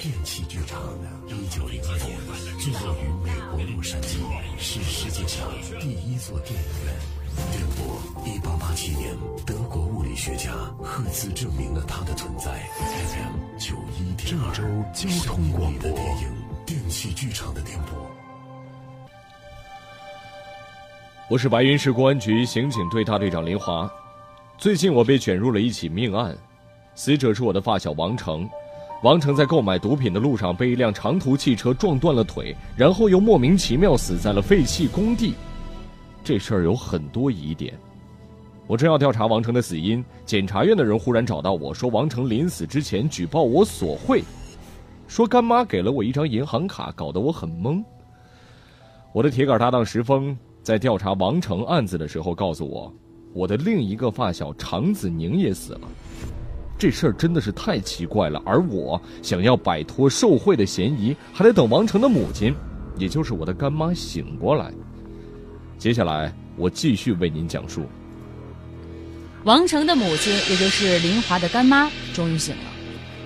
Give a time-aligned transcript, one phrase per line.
[0.00, 0.80] 电器剧场，
[1.28, 2.18] 一九零二年
[2.58, 4.16] 坐落于美国洛杉矶，
[4.56, 5.46] 是世界上
[5.78, 6.96] 第一座电影院。
[7.52, 10.52] 电波，一八八七年，德国物理学家
[10.82, 12.50] 赫兹证明了它的存在。
[12.78, 16.28] FM 九一点二，郑州交通广播电影
[16.64, 18.10] 电器剧场的电波。
[21.28, 23.86] 我是白云市公安局刑警队大队长林华。
[24.56, 26.34] 最近我被卷入了一起命案，
[26.94, 28.48] 死者是我的发小王成。
[29.02, 35.32] 王成在购买毒品的路上被一辆长途汽车撞断了腿，然后又莫名其妙死在了废弃工地。
[36.22, 37.72] 这事儿有很多疑点。
[38.66, 44.22] 我正要调查王成的死因，检察院的人忽然找到我说，王成临死之前举报我索贿，
[45.08, 47.82] 说干妈给了我一张银行卡，搞得我很懵。
[49.14, 52.94] 我的铁杆搭档石峰在调查王成案子的时候告诉我，
[53.32, 55.80] 我的另一个发小常子宁也死了。
[56.80, 62.56] 这事儿真的是太奇怪了，而我想要摆脱受贿的嫌疑，还得等王成的母亲，
[62.96, 64.72] 也就是我的干妈醒过来。
[65.76, 67.84] 接下来我继续为您讲述。
[69.44, 72.70] 王成的母亲，也就是林华的干妈，终于醒了。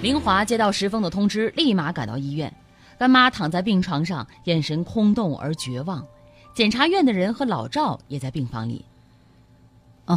[0.00, 2.54] 林华接到石峰的通知，立马赶到医院。
[3.00, 6.06] 干妈躺在病床上，眼神空洞而绝望。
[6.54, 8.84] 检察院的人和老赵也在病房里。
[10.06, 10.16] 哦。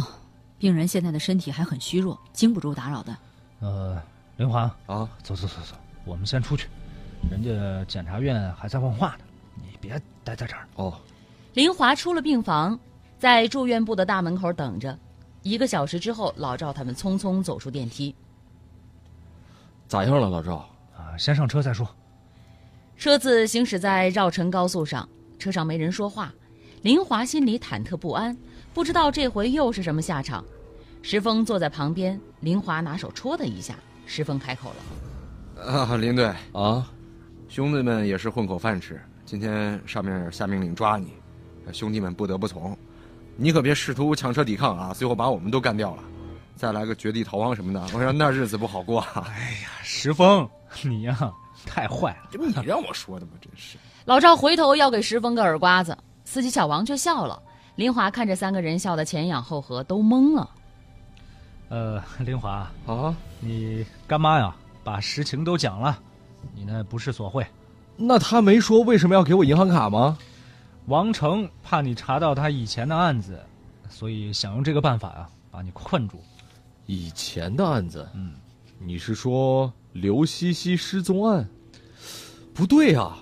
[0.58, 3.16] 病人现在的身体还很虚弱，经不住打扰的。
[3.60, 4.02] 呃，
[4.36, 6.68] 林华啊，走走走走，我们先出去，
[7.30, 9.24] 人家检察院还在问话呢，
[9.56, 10.66] 你别待在这儿。
[10.76, 10.98] 哦。
[11.54, 12.78] 林华出了病房，
[13.18, 14.98] 在住院部的大门口等着。
[15.42, 18.14] 一个小时之后，老赵他们匆匆走出电梯。
[19.86, 20.56] 咋样了，老赵？
[20.96, 21.86] 啊，先上车再说。
[22.96, 26.32] 车子行驶在绕城高速上，车上没人说话，
[26.82, 28.36] 林华心里忐忑不安。
[28.74, 30.44] 不知道这回又是什么下场。
[31.00, 33.76] 石峰坐在旁边，林华拿手戳他一下。
[34.04, 36.90] 石峰开口了：“啊，林队啊，
[37.48, 39.00] 兄弟们也是混口饭吃。
[39.24, 41.12] 今天上面下命令抓你，
[41.72, 42.76] 兄弟们不得不从。
[43.36, 46.02] 你可别试图强车抵抗啊，最后把我们都干掉了，
[46.56, 49.00] 再来个绝地逃亡什么的，我说那日子不好过。
[49.24, 50.48] 哎呀，石峰，
[50.82, 51.32] 你呀
[51.64, 53.32] 太坏了，这不你让我说的吗？
[53.40, 57.40] 真是。”老赵回头要给石峰个耳刮子，司机小王却笑了。
[57.76, 60.48] 林华看着三个人笑得前仰后合，都懵了。
[61.70, 64.54] 呃，林华啊，你干妈呀，
[64.84, 65.98] 把实情都讲了，
[66.54, 67.44] 你那不是索贿？
[67.96, 70.16] 那他没说为什么要给我银行卡吗？
[70.86, 73.42] 王成怕你查到他以前的案子，
[73.88, 76.22] 所以想用这个办法啊，把你困住。
[76.86, 78.08] 以前的案子？
[78.14, 78.34] 嗯，
[78.78, 81.48] 你是说刘西西失踪案？
[82.52, 83.18] 不对啊。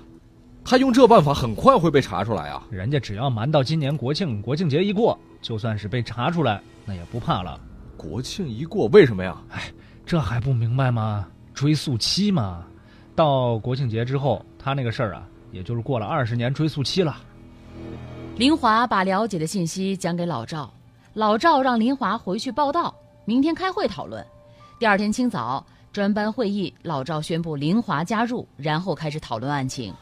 [0.65, 2.65] 他用这办法很快会被查出来啊！
[2.71, 7.61] 人家只要瞒到今年国庆国庆节一过，就算是被查出来，那也不怕了。
[7.97, 9.37] 国庆一过，为什么呀？
[9.51, 9.71] 哎，
[10.07, 11.27] 这还不明白吗？
[11.53, 12.65] 追溯期嘛，
[13.15, 17.17] 到国庆节之后，他那个事儿啊，也就是过了二十年追溯期了。
[18.37, 20.73] 林华把了解的信息讲给老赵，
[21.13, 22.95] 老赵让林华回去报道，
[23.25, 24.25] 明天开会讨论。
[24.79, 29.93] 第二天清早，专班会议，老赵宣布林华加入，然后开始讨论案情。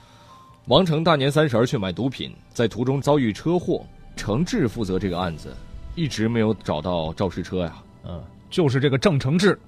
[0.71, 3.85] 王成大年三十去买毒品，在途中遭遇车祸。
[4.15, 5.53] 程志负责这个案子，
[5.97, 7.83] 一直没有找到肇事车呀。
[8.07, 9.59] 嗯，就是这个郑承志。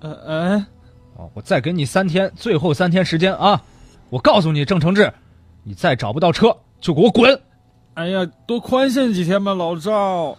[0.00, 0.66] 呃嗯，
[1.14, 3.62] 哦，我再给你三天，最后三天时间啊！
[4.08, 5.12] 我告诉你，郑承志，
[5.62, 6.48] 你再找不到车，
[6.80, 7.40] 就给我滚！
[7.94, 10.36] 哎呀，多宽限几天吧，老赵。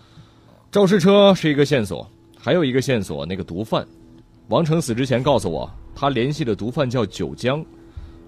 [0.74, 2.06] 肇事车是一个线索，
[2.38, 3.88] 还有一个线索，那个毒贩。
[4.50, 7.66] 王成死之前告诉我，他联系的毒贩叫九江。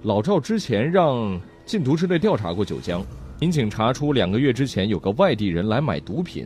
[0.04, 3.02] 老赵之前让禁毒支队调查过九江，
[3.40, 6.46] 民警查出两个月之前有个外地人来买毒品，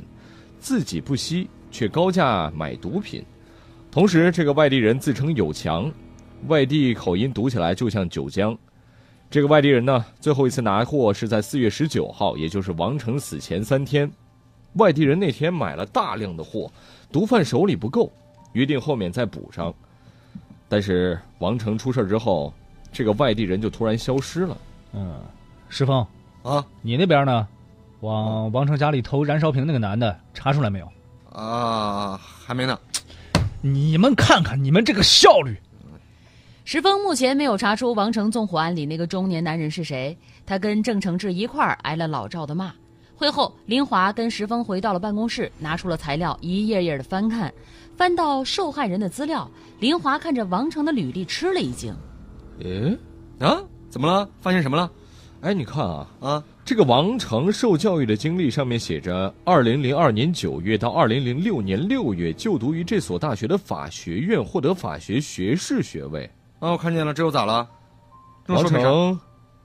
[0.59, 3.25] 自己不吸却高价买毒品。
[3.90, 5.91] 同时，这个外地人自称有强，
[6.46, 8.56] 外地口音读起来就像九江。
[9.28, 14.07] 这个外地人呢，最后一次拿货是在四月十九号，也就是王成死前三天。
[14.73, 16.72] 外地人那天买了大量的货，
[17.12, 18.13] 毒贩手里不够，
[18.53, 19.73] 约定后面再补上。
[20.69, 22.53] 但是王成出事之后。
[22.97, 24.58] 这个外地人就突然消失了。
[24.91, 25.22] 嗯，
[25.70, 26.03] 石峰，
[26.41, 27.47] 啊，你那边呢？
[27.99, 30.91] 往王成家里偷燃烧瓶那个男的查出来没有？
[31.32, 32.79] 啊，还没呢。
[33.61, 35.55] 你们看看你们这个效率。
[36.66, 40.17] 石峰目前没有查出王成纵火案里那个中年男人是谁。
[40.43, 42.73] 他跟郑承志一块儿挨了老赵的骂。
[43.16, 47.53] 会后，林华跟石峰回到了办公室，拿出了材料，一页页的翻看。
[47.96, 49.47] 翻到受害人的资料，
[49.79, 51.96] 林华看着王成的履历，吃了一惊。
[52.63, 52.97] 诶，
[53.39, 54.27] 啊，怎么了？
[54.41, 54.91] 发现什么了？
[55.41, 66.29] 哎，你看啊啊，这个王成受教育的经历上面写着：二零零二年九月到二零零六年六月就读于这所大学的法学院，获得法学学士学位。
[66.59, 67.67] 啊，我看见了，这又咋了？
[68.47, 68.65] 这王？
[68.65, 69.19] 成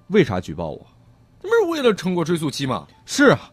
[0.08, 0.86] 为啥举报我？
[1.40, 2.86] 这不是为了撑过追诉期吗？
[3.06, 3.50] 是啊，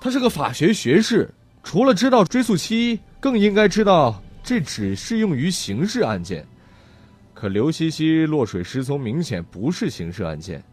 [0.00, 1.32] 他是个法学学士，
[1.62, 6.44] 除了知道追诉期，更应该知道这只适用于刑事案件。
[7.44, 10.64] 可刘西西落水失踪明显不是刑事案件，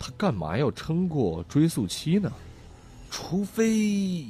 [0.00, 2.28] 他干嘛要撑过追诉期呢？
[3.08, 4.26] 除非，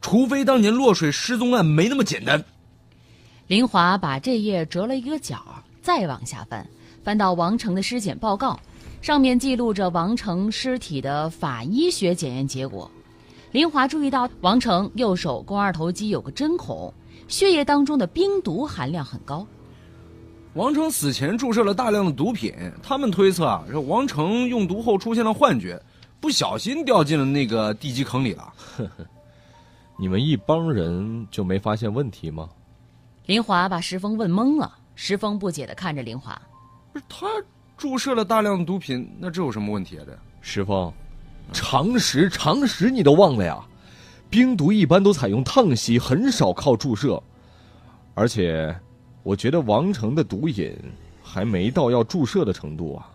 [0.00, 2.40] 除非当年落水失踪案没那么简单。
[3.48, 5.44] 林华把这页折了一个角，
[5.82, 6.64] 再往下翻，
[7.02, 8.56] 翻到王成的尸检报告，
[9.00, 12.88] 上面记录着王成尸体的法医学检验结果。
[13.50, 16.94] 林华注意到王成右手肱二头肌有个针孔，
[17.26, 19.44] 血液当中的冰毒含量很高。
[20.54, 22.52] 王成死前注射了大量的毒品，
[22.82, 25.80] 他们推测啊，这王成用毒后出现了幻觉，
[26.20, 28.52] 不小心掉进了那个地基坑里了。
[29.98, 32.50] 你们一帮人就没发现问题吗？
[33.24, 36.38] 林华把石峰问懵了，石峰不解地看着林华。
[36.92, 37.26] 不是他
[37.78, 40.04] 注射了大量的毒品，那这有什么问题啊？
[40.06, 40.92] 这石峰，
[41.52, 43.58] 常识常识你都忘了呀？
[44.28, 47.22] 冰毒一般都采用烫吸，很少靠注射，
[48.12, 48.76] 而且。
[49.22, 50.74] 我觉得王成的毒瘾
[51.22, 53.08] 还没到要注射的程度啊。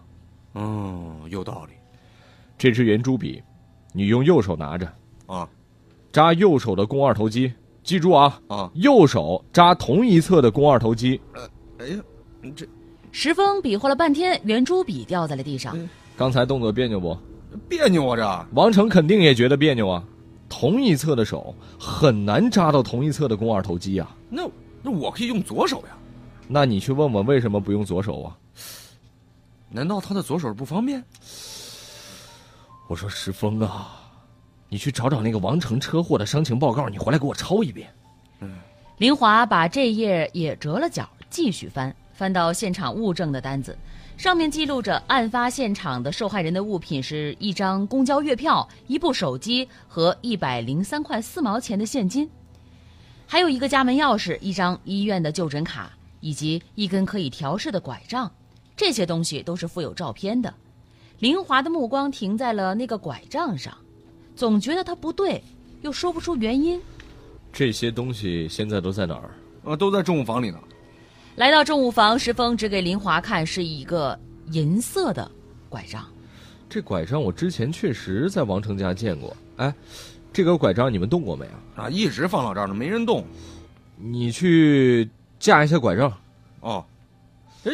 [0.56, 1.74] 嗯，有道理。
[2.58, 3.42] 这支圆珠笔，
[3.94, 4.92] 你用右手拿着
[5.26, 5.48] 啊，
[6.12, 7.52] 扎右手的肱二头肌，
[7.84, 11.20] 记住啊啊，右手扎同一侧的肱二头肌。
[11.34, 11.50] 呃，
[11.80, 12.02] 哎呀，
[12.56, 12.66] 这
[13.12, 15.78] 石峰比划了半天，圆珠笔掉在了地上。
[16.16, 17.16] 刚才动作别扭不？
[17.70, 18.16] 别扭啊！
[18.50, 20.04] 这王成肯定也觉得别扭啊。
[20.50, 24.16] 同一侧的手很难扎到同一侧的肱二头肌啊。
[24.30, 24.50] 那。
[24.88, 25.98] 那我可以用左手呀，
[26.48, 28.38] 那你去问问为什么不用左手啊？
[29.70, 31.04] 难道他的左手不方便？
[32.88, 34.00] 我说石峰啊，
[34.70, 37.94] 你去找找那个王成车祸的伤情报告，你回来给我抄一遍。
[38.40, 38.56] 嗯。
[39.00, 43.78] 林华把这页也折了角，继续翻，翻到现场物证的单子，
[44.16, 52.30] 上面记录着案发现场的受害人的物品是一张公交月票、一部手机和一百零三块四毛钱的现金。
[53.30, 55.92] 还有一个家门钥匙、一张医院的就诊卡，
[56.22, 58.32] 以及一根可以调试的拐杖，
[58.78, 60.52] 这些东西都是附有照片的。
[61.20, 63.78] 林华的目光停在了那个拐杖上，
[64.34, 65.44] 总觉得它不对，
[65.82, 66.80] 又说不出原因。
[67.52, 69.32] 这些东西现在都在哪儿？
[69.66, 70.58] 呃，都在政务房里呢。
[71.36, 74.18] 来到政务房，石峰指给林华看，是一个
[74.52, 75.30] 银色的
[75.68, 76.08] 拐杖。
[76.70, 79.36] 这拐杖我之前确实在王成家见过。
[79.58, 79.74] 哎。
[80.38, 81.58] 这个拐杖你们动过没啊？
[81.86, 83.26] 啊，一直放到这儿呢，没人动。
[83.96, 86.14] 你去架一下拐杖。
[86.60, 86.86] 哦，
[87.64, 87.72] 哎，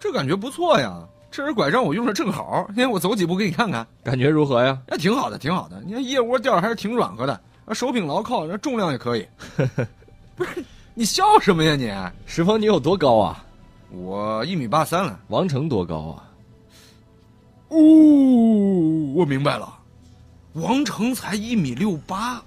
[0.00, 1.06] 这感觉不错呀！
[1.30, 4.80] 这根拐杖我用着正好，你看我走几步给你看看，感觉如何呀？
[4.88, 5.82] 哎，挺好的，挺好的。
[5.84, 9.26] 你看腋窝垫还是挺软和的，啊，手柄牢靠，那重量也可以。
[10.36, 10.64] 不是，
[10.94, 11.92] 你笑什么呀你？
[12.24, 13.44] 石峰，你有多高啊？
[13.90, 15.20] 我一米八三了。
[15.28, 16.32] 王成多高啊？
[17.68, 17.76] 哦，
[19.14, 19.74] 我明白了。
[20.56, 22.42] 王成才一米六八，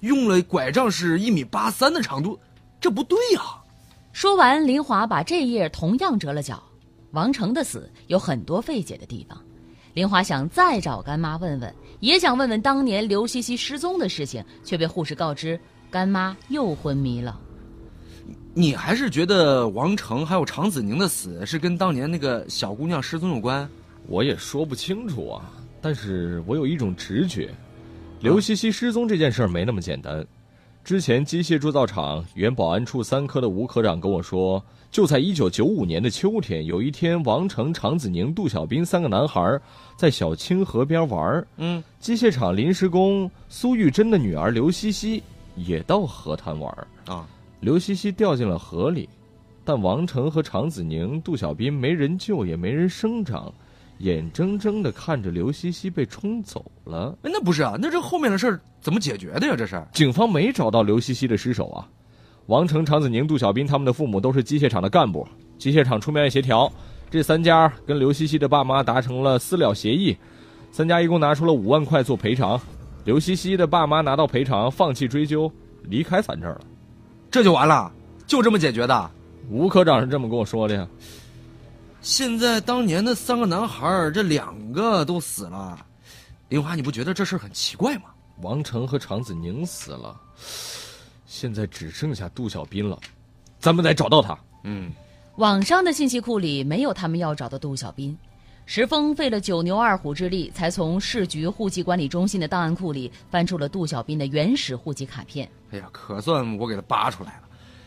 [0.00, 2.38] 用了拐杖是一米八三的长度，
[2.80, 3.42] 这不对呀！
[4.14, 6.62] 说完，林华把这页同样折了角。
[7.10, 9.38] 王成的死有很多费解的地方，
[9.92, 15.60] 林华想再找干妈问问，也想问问当年刘西西失踪的事情，却被护士告知
[15.90, 17.38] 干妈又昏迷了。
[18.54, 23.68] 你还是觉得王成还有常子宁的死是跟当年那个小姑娘失踪有关？
[24.06, 25.52] 我也说不清楚啊。
[25.86, 27.48] 但是我有一种直觉，
[28.18, 30.26] 刘西西失踪这件事儿没那么简单。
[30.82, 39.60] 之前机械铸造厂原保安处三科的吴科长跟我说，就在一九九五年的秋天，有一天，王成、常子宁、杜小兵三个男孩
[39.96, 45.22] 在小清河边玩嗯，机械厂临时工苏玉珍的女儿刘西西
[45.54, 47.24] 也到河滩玩啊。
[47.60, 49.08] 刘西西掉进了河里，
[49.64, 53.54] 但王成和常子宁、杜小兵没人救，也没人声张。
[53.98, 57.76] 眼睁睁的看着刘西西被冲走了，哎那不是啊？
[57.80, 59.54] 那这后面的事儿怎么解决的呀？
[59.56, 61.88] 这是警方没找到刘西西的尸首啊。
[62.46, 65.26] 王成、常子宁、杜小斌他们的父母都是机械厂的干部，
[65.58, 66.70] 机械厂出面协调，
[67.10, 70.16] 这三家跟刘西西的爸妈达成了私了协议，
[70.70, 72.60] 三家一共拿出了五万块做赔偿。
[73.04, 75.50] 刘西西的爸妈拿到赔偿，放弃追究，
[75.84, 76.60] 离开咱这儿了，
[77.30, 77.90] 这就完了？
[78.26, 79.10] 就这么解决的？
[79.48, 80.86] 吴科长是这么跟我说的呀。
[82.02, 85.84] 现在当年的三个男孩，这两个都死了，
[86.48, 88.04] 林华，你不觉得这事很奇怪吗？
[88.42, 90.14] 王成和常子宁死了，
[91.26, 92.98] 现在只剩下杜小斌了，
[93.58, 94.38] 咱们得找到他。
[94.62, 94.92] 嗯，
[95.36, 98.16] 网上的信息库里没有他们要找的杜小斌，
[98.66, 105.50] 石峰费了九牛二虎之力，才从市局户籍管理中心的档案库里翻出了杜小斌的原始户籍卡片。
[105.70, 107.42] 哎呀，可算我给他扒出来了。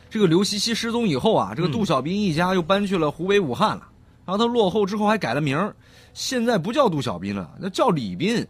[0.09, 3.87] 这个刘西西失踪以后啊，这个杜小斌一家又搬去了湖北武汉了。
[4.29, 5.75] 然后他落后之后还改了名儿，
[6.13, 8.45] 现在不叫杜小斌了，那叫李斌。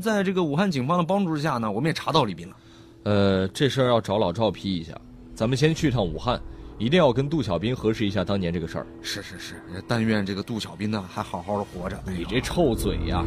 [0.00, 2.56] 在这个武汉警方的帮助之下呢，我们也查到李斌了。
[3.02, 4.94] 呃，这事儿要找老赵批一下。
[5.34, 6.40] 咱们先去趟武汉，
[6.78, 8.86] 一定要跟杜小斌核实一下当年这个事儿。
[9.02, 12.02] 是是是，但愿这个杜小斌呢还好好的活着。
[12.06, 13.22] 你这臭嘴呀！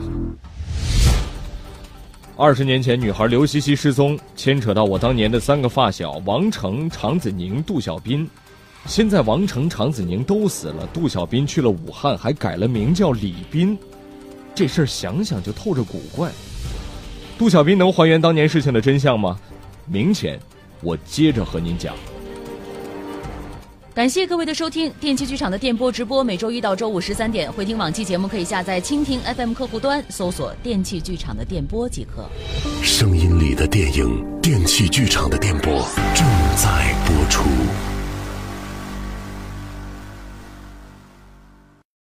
[2.35, 8.27] 二十年前，女孩刘西西失踪，牵扯到我当年的三个发小王成、常子宁、杜小兵。
[8.87, 13.77] 现在王成、常子宁都死了，杜小斌去了武汉，还改了名叫李斌。
[14.53, 16.29] 这事儿想想就透着古怪。
[17.37, 19.39] 杜小斌能还原当年事情的真相吗？
[19.85, 20.39] 明显，
[20.81, 21.95] 我接着和您讲。
[23.93, 32.25] 感谢各位的收听，电器剧场的电波直播每周一到周五十三点，回听往期节目可以下载蜻蜓 FM 客户端，搜索“电器剧场”的电波即可。
[32.81, 35.85] 声音里的电影，电器剧场的电波
[36.15, 37.43] 正在播出。